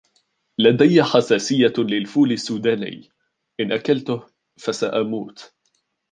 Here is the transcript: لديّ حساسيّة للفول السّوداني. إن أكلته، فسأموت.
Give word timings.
لديّ 0.57 1.03
حساسيّة 1.03 1.73
للفول 1.77 2.31
السّوداني. 2.31 3.09
إن 3.59 3.71
أكلته، 3.71 4.25
فسأموت. 4.59 5.53